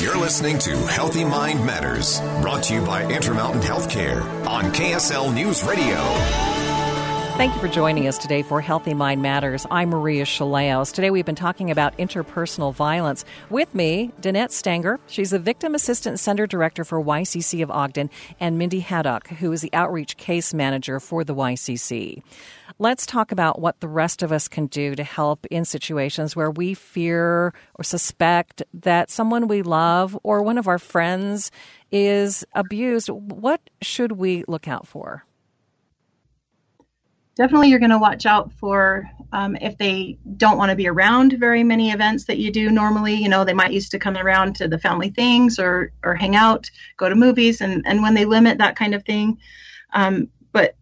You're 0.00 0.16
listening 0.16 0.58
to 0.60 0.74
Healthy 0.86 1.24
Mind 1.24 1.62
Matters, 1.66 2.20
brought 2.40 2.62
to 2.64 2.74
you 2.74 2.80
by 2.80 3.04
Intermountain 3.04 3.60
Healthcare 3.60 4.22
on 4.46 4.72
KSL 4.72 5.34
News 5.34 5.62
Radio. 5.62 6.69
Thank 7.40 7.54
you 7.54 7.60
for 7.62 7.68
joining 7.68 8.06
us 8.06 8.18
today 8.18 8.42
for 8.42 8.60
Healthy 8.60 8.92
Mind 8.92 9.22
Matters. 9.22 9.66
I'm 9.70 9.88
Maria 9.88 10.26
Shilaos. 10.26 10.92
Today 10.92 11.10
we've 11.10 11.24
been 11.24 11.34
talking 11.34 11.70
about 11.70 11.96
interpersonal 11.96 12.74
violence. 12.74 13.24
With 13.48 13.74
me, 13.74 14.12
Danette 14.20 14.50
Stanger. 14.50 15.00
She's 15.06 15.30
the 15.30 15.38
Victim 15.38 15.74
Assistance 15.74 16.20
Center 16.20 16.46
Director 16.46 16.84
for 16.84 17.02
YCC 17.02 17.62
of 17.62 17.70
Ogden, 17.70 18.10
and 18.40 18.58
Mindy 18.58 18.80
Haddock, 18.80 19.28
who 19.28 19.50
is 19.52 19.62
the 19.62 19.72
Outreach 19.72 20.18
Case 20.18 20.52
Manager 20.52 21.00
for 21.00 21.24
the 21.24 21.34
YCC. 21.34 22.22
Let's 22.78 23.06
talk 23.06 23.32
about 23.32 23.58
what 23.58 23.80
the 23.80 23.88
rest 23.88 24.22
of 24.22 24.32
us 24.32 24.46
can 24.46 24.66
do 24.66 24.94
to 24.94 25.02
help 25.02 25.46
in 25.46 25.64
situations 25.64 26.36
where 26.36 26.50
we 26.50 26.74
fear 26.74 27.54
or 27.76 27.84
suspect 27.84 28.62
that 28.74 29.10
someone 29.10 29.48
we 29.48 29.62
love 29.62 30.14
or 30.24 30.42
one 30.42 30.58
of 30.58 30.68
our 30.68 30.78
friends 30.78 31.50
is 31.90 32.44
abused. 32.52 33.08
What 33.08 33.62
should 33.80 34.12
we 34.12 34.44
look 34.46 34.68
out 34.68 34.86
for? 34.86 35.24
Definitely 37.40 37.70
you're 37.70 37.78
going 37.78 37.90
to 37.90 37.98
watch 37.98 38.26
out 38.26 38.52
for 38.52 39.08
um, 39.32 39.56
if 39.62 39.78
they 39.78 40.18
don't 40.36 40.58
want 40.58 40.68
to 40.68 40.76
be 40.76 40.86
around 40.86 41.32
very 41.38 41.64
many 41.64 41.90
events 41.90 42.24
that 42.26 42.36
you 42.36 42.52
do 42.52 42.70
normally 42.70 43.14
you 43.14 43.30
know 43.30 43.44
they 43.44 43.54
might 43.54 43.72
used 43.72 43.90
to 43.90 43.98
come 43.98 44.18
around 44.18 44.54
to 44.54 44.68
the 44.68 44.78
family 44.78 45.08
things 45.08 45.58
or 45.58 45.90
or 46.04 46.14
hang 46.14 46.36
out 46.36 46.70
go 46.98 47.08
to 47.08 47.14
movies 47.14 47.62
and 47.62 47.82
and 47.86 48.02
when 48.02 48.12
they 48.12 48.26
limit 48.26 48.58
that 48.58 48.76
kind 48.76 48.94
of 48.94 49.02
thing. 49.04 49.38
Um, 49.94 50.28
but 50.52 50.76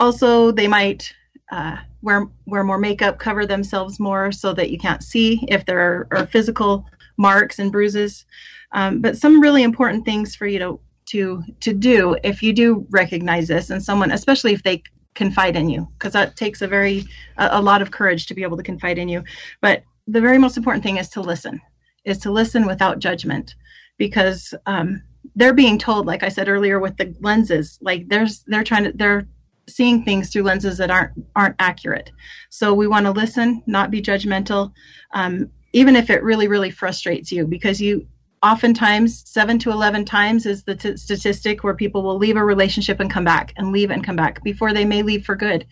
also 0.00 0.50
they 0.52 0.68
might 0.68 1.12
uh, 1.52 1.76
wear 2.00 2.26
wear 2.46 2.64
more 2.64 2.78
makeup 2.78 3.18
cover 3.18 3.44
themselves 3.44 4.00
more 4.00 4.32
so 4.32 4.54
that 4.54 4.70
you 4.70 4.78
can't 4.78 5.04
see 5.04 5.44
if 5.48 5.66
there 5.66 6.08
are, 6.10 6.26
physical 6.26 6.86
marks 7.18 7.58
and 7.58 7.70
bruises. 7.70 8.24
Um, 8.72 9.02
but 9.02 9.18
some 9.18 9.38
really 9.38 9.62
important 9.62 10.06
things 10.06 10.34
for 10.34 10.46
you 10.46 10.58
to 10.60 10.80
to 11.06 11.44
to 11.60 11.74
do 11.74 12.16
if 12.24 12.42
you 12.42 12.54
do 12.54 12.86
recognize 12.88 13.48
this 13.48 13.68
and 13.68 13.82
someone 13.82 14.10
especially 14.10 14.54
if 14.54 14.62
they 14.62 14.82
confide 15.14 15.56
in 15.56 15.68
you 15.68 15.88
because 15.98 16.12
that 16.12 16.36
takes 16.36 16.62
a 16.62 16.66
very 16.66 17.04
a, 17.36 17.48
a, 17.52 17.62
lot 17.62 17.82
of 17.82 17.90
courage 17.90 18.26
to 18.26 18.34
be 18.34 18.42
able 18.42 18.56
to 18.56 18.62
confide 18.62 18.98
in 18.98 19.08
you. 19.08 19.22
But 19.60 19.84
the 20.08 20.20
very 20.20 20.38
most 20.38 20.56
important 20.56 20.82
thing 20.82 20.98
is 20.98 21.08
to 21.10 21.20
listen 21.20 21.60
is 22.04 22.18
to 22.18 22.30
listen 22.30 22.66
without 22.66 22.98
judgment 22.98 23.54
because 23.96 24.52
um, 24.66 25.02
they're 25.36 25.54
being 25.54 25.78
told 25.78 26.04
like 26.04 26.22
i 26.22 26.28
said 26.28 26.50
earlier 26.50 26.78
with 26.78 26.94
the 26.98 27.14
lenses 27.20 27.78
like 27.80 28.06
there's 28.08 28.44
they're 28.46 28.62
trying 28.62 28.84
to 28.84 28.92
they're 28.92 29.26
seeing 29.68 30.04
things 30.04 30.30
through 30.30 30.42
lenses 30.42 30.78
that 30.78 30.90
aren't 30.90 31.12
aren't 31.36 31.56
accurate. 31.58 32.10
So 32.50 32.74
we 32.74 32.86
want 32.86 33.06
to 33.06 33.12
listen 33.12 33.62
not 33.66 33.90
be 33.90 34.02
judgmental 34.02 34.72
um, 35.12 35.50
even 35.72 35.96
if 35.96 36.10
it 36.10 36.22
really 36.22 36.48
really 36.48 36.70
frustrates 36.70 37.32
you 37.32 37.46
because 37.46 37.80
you 37.80 38.06
oftentimes 38.44 39.22
7 39.26 39.58
to 39.60 39.70
11 39.70 40.04
times 40.04 40.44
is 40.44 40.64
the 40.64 40.76
t- 40.76 40.96
statistic 40.98 41.64
where 41.64 41.74
people 41.74 42.02
will 42.02 42.18
leave 42.18 42.36
a 42.36 42.44
relationship 42.44 43.00
and 43.00 43.10
come 43.10 43.24
back 43.24 43.54
and 43.56 43.72
leave 43.72 43.90
and 43.90 44.04
come 44.04 44.16
back 44.16 44.44
before 44.44 44.74
they 44.74 44.84
may 44.84 45.02
leave 45.02 45.24
for 45.24 45.34
good 45.34 45.66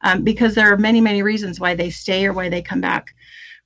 um, 0.00 0.24
because 0.24 0.54
there 0.54 0.72
are 0.72 0.78
many 0.78 1.02
many 1.02 1.22
reasons 1.22 1.60
why 1.60 1.74
they 1.74 1.90
stay 1.90 2.24
or 2.24 2.32
why 2.32 2.48
they 2.48 2.62
come 2.62 2.80
back. 2.80 3.14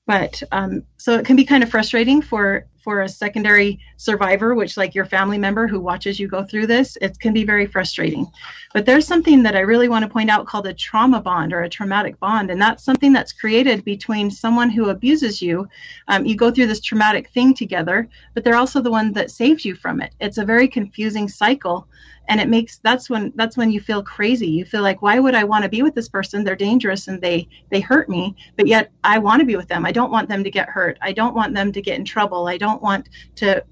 But 0.06 0.42
um, 0.50 0.83
so 0.97 1.15
it 1.15 1.25
can 1.25 1.37
be 1.37 1.45
kind 1.45 1.62
of 1.62 1.70
frustrating 1.70 2.20
for 2.20 2.67
for 2.83 3.03
a 3.03 3.09
secondary 3.09 3.79
survivor 3.97 4.55
which 4.55 4.77
like 4.77 4.95
your 4.95 5.05
family 5.05 5.39
member 5.39 5.67
who 5.67 5.81
watches 5.81 6.19
you 6.19 6.29
go 6.29 6.43
through 6.45 6.67
this 6.67 6.97
it 7.01 7.19
can 7.19 7.33
be 7.33 7.45
very 7.45 7.67
frustrating. 7.67 8.27
But 8.75 8.87
there's 8.87 9.07
something 9.07 9.43
that 9.43 9.57
i 9.57 9.61
really 9.61 9.89
want 9.89 10.05
to 10.05 10.11
point 10.11 10.31
out 10.31 10.47
called 10.47 10.67
a 10.67 10.75
trauma 10.75 11.21
bond 11.21 11.53
or 11.53 11.62
a 11.62 11.69
traumatic 11.69 12.19
bond 12.21 12.51
and 12.51 12.61
that's 12.61 12.84
something 12.84 13.12
that's 13.12 13.33
created 13.33 13.84
between 13.84 14.31
someone 14.31 14.71
who 14.71 14.91
abuses 14.91 15.41
you. 15.43 15.69
Um, 16.09 16.27
you 16.27 16.37
go 16.37 16.51
through 16.51 16.67
this 16.67 16.81
traumatic 16.81 17.31
thing 17.31 17.55
together 17.55 18.09
but 18.34 18.45
they're 18.45 18.56
also 18.56 18.81
the 18.81 18.91
one 18.91 19.12
that 19.12 19.31
saves 19.31 19.65
you 19.65 19.75
from 19.75 20.01
it. 20.01 20.15
It's 20.21 20.39
a 20.39 20.45
very 20.45 20.69
confusing 20.69 21.29
cycle 21.29 21.89
and 22.29 22.41
it 22.41 22.49
makes 22.49 22.79
that's 22.79 23.09
when 23.09 23.33
that's 23.37 23.56
when 23.56 23.71
you 23.71 23.81
feel 23.81 24.03
crazy. 24.03 24.47
You 24.47 24.65
feel 24.65 24.83
like 24.83 25.03
why 25.03 25.19
would 25.19 25.34
i 25.34 25.45
want 25.45 25.65
to 25.65 25.69
be 25.69 25.83
with 25.83 25.95
this 25.95 26.09
person? 26.09 26.45
They're 26.45 26.56
dangerous 26.56 27.09
and 27.09 27.21
they 27.21 27.49
they 27.71 27.81
hurt 27.81 28.09
me 28.09 28.37
but 28.56 28.66
yet 28.66 28.91
i 29.03 29.19
want 29.19 29.41
to 29.41 29.47
be 29.47 29.56
with 29.56 29.69
them. 29.69 29.87
I 29.87 29.93
don't 29.93 30.12
want 30.12 30.28
them 30.28 30.45
to 30.45 30.50
get 30.50 30.69
hurt. 30.69 30.99
I 31.00 31.12
don't 31.12 31.34
want 31.34 31.55
them 31.55 31.72
to 31.72 31.83
get 31.83 31.99
in 31.99 32.05
trouble. 32.05 32.47
I 32.47 32.59
don't 32.59 32.68
want 32.77 33.09
to 33.37 33.62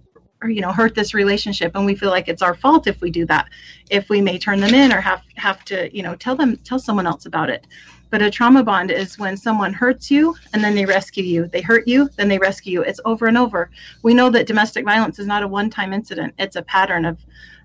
you 0.45 0.61
know 0.61 0.73
hurt 0.73 0.95
this 0.95 1.15
relationship 1.15 1.73
and 1.75 1.87
we 1.87 1.95
feel 1.95 2.11
like 2.11 2.29
it's 2.29 2.43
our 2.43 2.55
fault 2.55 2.87
if 2.87 3.01
we 3.01 3.11
do 3.11 3.25
that 3.25 3.49
if 3.91 4.09
we 4.09 4.21
may 4.21 4.39
turn 4.39 4.61
them 4.61 4.75
in 4.75 4.93
or 4.93 5.01
have 5.01 5.23
have 5.37 5.65
to 5.65 5.95
you 5.97 6.03
know 6.03 6.15
tell 6.15 6.37
them 6.37 6.57
tell 6.59 6.79
someone 6.79 7.06
else 7.06 7.27
about 7.27 7.51
it. 7.51 7.67
But 8.09 8.23
a 8.23 8.31
trauma 8.31 8.62
bond 8.62 8.93
is 8.93 9.19
when 9.19 9.37
someone 9.37 9.73
hurts 9.73 10.11
you 10.12 10.37
and 10.53 10.62
then 10.62 10.77
they 10.77 10.87
rescue 10.87 11.25
you. 11.25 11.49
They 11.49 11.61
hurt 11.61 11.89
you 11.89 12.09
then 12.17 12.29
they 12.29 12.39
rescue 12.39 12.73
you. 12.73 12.83
It's 12.83 13.01
over 13.05 13.27
and 13.27 13.39
over. 13.39 13.71
We 14.03 14.15
know 14.15 14.31
that 14.31 14.47
domestic 14.47 14.85
violence 14.85 15.19
is 15.19 15.27
not 15.27 15.43
a 15.43 15.49
one 15.49 15.71
time 15.71 15.93
incident. 15.93 16.35
It's 16.39 16.56
a 16.56 16.62
pattern 16.62 17.05
of 17.05 17.19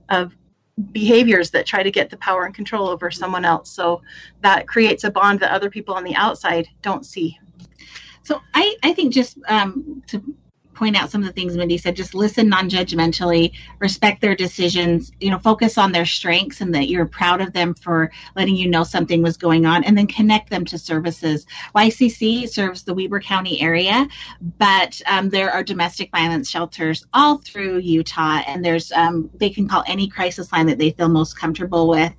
of 0.09 0.35
behaviors 0.91 1.51
that 1.51 1.65
try 1.65 1.83
to 1.83 1.91
get 1.91 2.09
the 2.09 2.17
power 2.17 2.45
and 2.45 2.55
control 2.55 2.87
over 2.87 3.11
someone 3.11 3.45
else. 3.45 3.69
So 3.69 4.01
that 4.41 4.67
creates 4.67 5.03
a 5.03 5.11
bond 5.11 5.39
that 5.41 5.51
other 5.51 5.69
people 5.69 5.93
on 5.93 6.03
the 6.03 6.15
outside 6.15 6.67
don't 6.81 7.05
see. 7.05 7.39
So 8.23 8.41
I, 8.53 8.75
I 8.83 8.93
think 8.93 9.13
just 9.13 9.37
um, 9.47 10.01
to 10.07 10.23
point 10.81 10.97
out 10.97 11.11
some 11.11 11.21
of 11.21 11.27
the 11.27 11.33
things 11.33 11.55
Mindy 11.55 11.77
said. 11.77 11.95
Just 11.95 12.15
listen 12.15 12.49
non-judgmentally, 12.49 13.51
respect 13.77 14.19
their 14.19 14.35
decisions. 14.35 15.11
You 15.19 15.29
know, 15.29 15.37
focus 15.37 15.77
on 15.77 15.91
their 15.91 16.07
strengths 16.07 16.59
and 16.59 16.73
that 16.73 16.89
you're 16.89 17.05
proud 17.05 17.39
of 17.39 17.53
them 17.53 17.75
for 17.75 18.09
letting 18.35 18.55
you 18.55 18.67
know 18.67 18.83
something 18.83 19.21
was 19.21 19.37
going 19.37 19.67
on, 19.67 19.83
and 19.83 19.95
then 19.95 20.07
connect 20.07 20.49
them 20.49 20.65
to 20.65 20.79
services. 20.79 21.45
YCC 21.75 22.49
serves 22.49 22.81
the 22.81 22.95
Weber 22.95 23.19
County 23.19 23.61
area, 23.61 24.07
but 24.57 24.99
um, 25.05 25.29
there 25.29 25.51
are 25.51 25.61
domestic 25.61 26.09
violence 26.09 26.49
shelters 26.49 27.05
all 27.13 27.37
through 27.37 27.77
Utah, 27.77 28.41
and 28.47 28.65
there's 28.65 28.91
um, 28.91 29.29
they 29.35 29.51
can 29.51 29.67
call 29.67 29.83
any 29.85 30.07
crisis 30.07 30.51
line 30.51 30.65
that 30.65 30.79
they 30.79 30.89
feel 30.89 31.09
most 31.09 31.37
comfortable 31.37 31.87
with. 31.89 32.11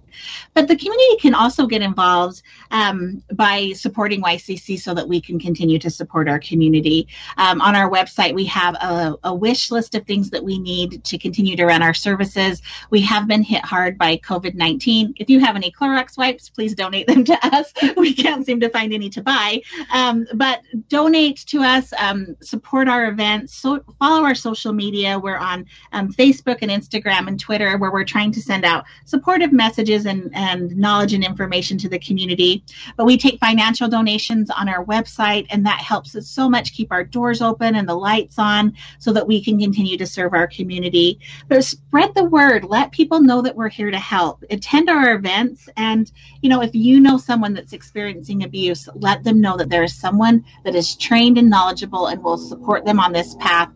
But 0.54 0.68
the 0.68 0.76
community 0.76 1.16
can 1.20 1.34
also 1.34 1.66
get 1.66 1.82
involved 1.82 2.42
um, 2.70 3.22
by 3.32 3.72
supporting 3.72 4.22
YCC 4.22 4.80
so 4.80 4.94
that 4.94 5.08
we 5.08 5.20
can 5.20 5.38
continue 5.38 5.78
to 5.78 5.90
support 5.90 6.28
our 6.28 6.38
community. 6.38 7.08
Um, 7.36 7.60
on 7.60 7.74
our 7.74 7.90
website, 7.90 8.34
we 8.34 8.44
have 8.46 8.74
a, 8.74 9.14
a, 9.24 9.34
wish 9.34 9.70
list 9.70 9.94
of 9.94 10.06
things 10.06 10.30
that 10.30 10.44
we 10.44 10.58
need 10.58 11.02
to 11.04 11.18
continue 11.18 11.56
to 11.56 11.66
run 11.66 11.82
our 11.82 11.94
services. 11.94 12.62
We 12.90 13.00
have 13.02 13.26
been 13.26 13.42
hit 13.42 13.64
hard 13.64 13.98
by 13.98 14.18
COVID 14.18 14.54
19. 14.54 15.14
If 15.16 15.28
you 15.28 15.40
have 15.40 15.56
any 15.56 15.70
Clorox 15.70 16.16
wipes, 16.16 16.48
please 16.48 16.74
donate 16.74 17.06
them 17.06 17.24
to 17.24 17.38
us. 17.46 17.72
We 17.96 18.14
can't 18.14 18.44
seem 18.44 18.58
to 18.60 18.68
find 18.68 18.92
any 18.92 19.10
to 19.10 19.22
buy. 19.22 19.62
Um, 19.92 20.26
but 20.34 20.62
donate 20.88 21.38
to 21.46 21.60
us, 21.62 21.92
um, 21.98 22.36
support 22.40 22.88
our 22.88 23.06
events, 23.06 23.54
so 23.54 23.84
follow 23.98 24.24
our 24.24 24.34
social 24.34 24.72
media. 24.72 25.18
We're 25.18 25.36
on 25.36 25.66
um, 25.92 26.12
Facebook 26.12 26.58
and 26.62 26.70
Instagram 26.70 27.28
and 27.28 27.38
Twitter 27.38 27.78
where 27.78 27.92
we're 27.92 28.04
trying 28.04 28.32
to 28.32 28.42
send 28.42 28.64
out 28.64 28.84
supportive 29.04 29.52
messages 29.52 30.01
and, 30.06 30.30
and 30.34 30.76
knowledge 30.76 31.12
and 31.12 31.24
information 31.24 31.78
to 31.78 31.88
the 31.88 31.98
community. 31.98 32.64
But 32.96 33.06
we 33.06 33.16
take 33.16 33.38
financial 33.40 33.88
donations 33.88 34.50
on 34.50 34.68
our 34.68 34.84
website, 34.84 35.46
and 35.50 35.66
that 35.66 35.80
helps 35.80 36.14
us 36.16 36.28
so 36.28 36.48
much 36.48 36.72
keep 36.72 36.92
our 36.92 37.04
doors 37.04 37.42
open 37.42 37.76
and 37.76 37.88
the 37.88 37.94
lights 37.94 38.38
on 38.38 38.74
so 38.98 39.12
that 39.12 39.26
we 39.26 39.42
can 39.42 39.58
continue 39.58 39.96
to 39.98 40.06
serve 40.06 40.34
our 40.34 40.46
community. 40.46 41.20
But 41.48 41.64
spread 41.64 42.14
the 42.14 42.24
word, 42.24 42.64
let 42.64 42.92
people 42.92 43.20
know 43.20 43.42
that 43.42 43.56
we're 43.56 43.68
here 43.68 43.90
to 43.90 43.98
help. 43.98 44.44
Attend 44.50 44.88
our 44.88 45.14
events, 45.14 45.68
and 45.76 46.10
you 46.40 46.48
know, 46.48 46.62
if 46.62 46.74
you 46.74 47.00
know 47.00 47.18
someone 47.18 47.54
that's 47.54 47.72
experiencing 47.72 48.42
abuse, 48.42 48.88
let 48.94 49.24
them 49.24 49.40
know 49.40 49.56
that 49.56 49.68
there 49.68 49.84
is 49.84 49.94
someone 49.94 50.44
that 50.64 50.74
is 50.74 50.96
trained 50.96 51.38
and 51.38 51.50
knowledgeable 51.50 52.06
and 52.06 52.22
will 52.22 52.38
support 52.38 52.84
them 52.84 52.98
on 52.98 53.12
this 53.12 53.34
path. 53.36 53.70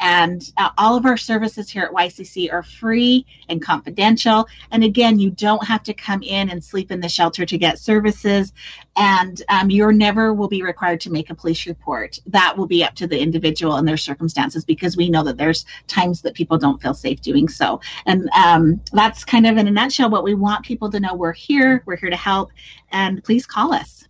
And 0.00 0.42
uh, 0.56 0.70
all 0.78 0.96
of 0.96 1.04
our 1.04 1.16
services 1.16 1.68
here 1.70 1.84
at 1.84 1.92
YCC 1.92 2.52
are 2.52 2.62
free 2.62 3.26
and 3.48 3.62
confidential. 3.62 4.48
And 4.70 4.82
again, 4.82 5.18
you 5.18 5.30
don't 5.30 5.62
have 5.70 5.82
to 5.84 5.94
come 5.94 6.22
in 6.22 6.50
and 6.50 6.62
sleep 6.62 6.90
in 6.90 7.00
the 7.00 7.08
shelter 7.08 7.46
to 7.46 7.56
get 7.56 7.78
services, 7.78 8.52
and 8.96 9.42
um, 9.48 9.70
you 9.70 9.90
never 9.92 10.34
will 10.34 10.48
be 10.48 10.62
required 10.62 11.00
to 11.00 11.10
make 11.10 11.30
a 11.30 11.34
police 11.34 11.66
report. 11.66 12.18
That 12.26 12.56
will 12.56 12.66
be 12.66 12.82
up 12.82 12.94
to 12.96 13.06
the 13.06 13.20
individual 13.20 13.76
and 13.76 13.86
their 13.86 13.96
circumstances 13.96 14.64
because 14.64 14.96
we 14.96 15.08
know 15.08 15.22
that 15.24 15.36
there's 15.36 15.64
times 15.86 16.22
that 16.22 16.34
people 16.34 16.58
don't 16.58 16.82
feel 16.82 16.94
safe 16.94 17.20
doing 17.20 17.48
so. 17.48 17.80
And 18.06 18.28
um, 18.30 18.80
that's 18.92 19.24
kind 19.24 19.46
of 19.46 19.56
in 19.56 19.68
a 19.68 19.70
nutshell 19.70 20.10
what 20.10 20.24
we 20.24 20.34
want 20.34 20.64
people 20.64 20.90
to 20.90 20.98
know. 20.98 21.14
We're 21.14 21.32
here, 21.32 21.82
we're 21.86 21.96
here 21.96 22.10
to 22.10 22.16
help, 22.16 22.50
and 22.90 23.22
please 23.22 23.46
call 23.46 23.72
us. 23.72 24.08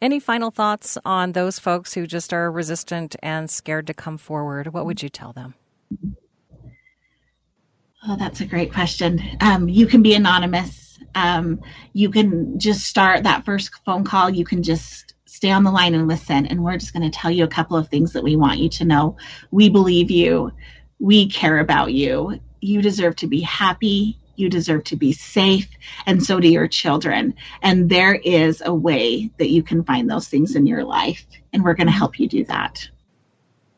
Any 0.00 0.20
final 0.20 0.50
thoughts 0.50 0.98
on 1.04 1.32
those 1.32 1.58
folks 1.58 1.94
who 1.94 2.06
just 2.06 2.32
are 2.32 2.50
resistant 2.50 3.16
and 3.22 3.50
scared 3.50 3.86
to 3.86 3.94
come 3.94 4.18
forward? 4.18 4.72
What 4.72 4.86
would 4.86 5.02
you 5.02 5.08
tell 5.08 5.32
them? 5.32 5.54
Oh, 8.08 8.14
that's 8.16 8.40
a 8.40 8.46
great 8.46 8.72
question. 8.72 9.20
Um, 9.40 9.68
you 9.68 9.86
can 9.86 10.00
be 10.00 10.14
anonymous. 10.14 10.98
Um, 11.16 11.60
you 11.92 12.08
can 12.10 12.58
just 12.58 12.84
start 12.84 13.24
that 13.24 13.44
first 13.44 13.72
phone 13.84 14.04
call. 14.04 14.30
You 14.30 14.44
can 14.44 14.62
just 14.62 15.14
stay 15.24 15.50
on 15.50 15.64
the 15.64 15.72
line 15.72 15.94
and 15.94 16.06
listen. 16.06 16.46
And 16.46 16.62
we're 16.62 16.76
just 16.76 16.92
going 16.92 17.10
to 17.10 17.18
tell 17.18 17.32
you 17.32 17.42
a 17.42 17.48
couple 17.48 17.76
of 17.76 17.88
things 17.88 18.12
that 18.12 18.22
we 18.22 18.36
want 18.36 18.60
you 18.60 18.68
to 18.68 18.84
know. 18.84 19.16
We 19.50 19.70
believe 19.70 20.10
you. 20.10 20.52
We 21.00 21.28
care 21.28 21.58
about 21.58 21.92
you. 21.92 22.40
You 22.60 22.80
deserve 22.80 23.16
to 23.16 23.26
be 23.26 23.40
happy. 23.40 24.20
You 24.36 24.50
deserve 24.50 24.84
to 24.84 24.96
be 24.96 25.12
safe. 25.12 25.68
And 26.06 26.22
so 26.22 26.38
do 26.38 26.48
your 26.48 26.68
children. 26.68 27.34
And 27.60 27.90
there 27.90 28.14
is 28.14 28.62
a 28.64 28.72
way 28.72 29.30
that 29.38 29.50
you 29.50 29.64
can 29.64 29.82
find 29.82 30.08
those 30.08 30.28
things 30.28 30.54
in 30.54 30.66
your 30.66 30.84
life. 30.84 31.26
And 31.52 31.64
we're 31.64 31.74
going 31.74 31.88
to 31.88 31.92
help 31.92 32.20
you 32.20 32.28
do 32.28 32.44
that. 32.44 32.88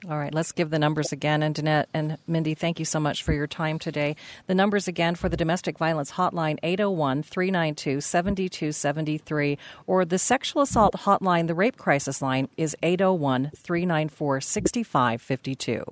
All 0.08 0.16
right, 0.18 0.32
let's 0.32 0.52
give 0.52 0.70
the 0.70 0.78
numbers 0.78 1.12
again. 1.12 1.42
And 1.42 1.54
Danette 1.54 1.84
and 1.92 2.16
Mindy, 2.26 2.54
thank 2.54 2.78
you 2.78 2.86
so 2.86 2.98
much 2.98 3.22
for 3.22 3.34
your 3.34 3.46
time 3.46 3.78
today. 3.78 4.16
The 4.46 4.54
numbers 4.54 4.88
again 4.88 5.16
for 5.16 5.28
the 5.28 5.36
domestic 5.36 5.76
violence 5.76 6.12
hotline 6.12 6.58
801 6.62 7.24
392 7.24 8.00
7273, 8.00 9.58
or 9.86 10.06
the 10.06 10.18
sexual 10.18 10.62
assault 10.62 10.94
hotline, 10.94 11.46
the 11.46 11.54
rape 11.54 11.76
crisis 11.76 12.22
line, 12.22 12.48
is 12.56 12.74
801 12.82 13.50
394 13.54 14.40
6552. 14.40 15.84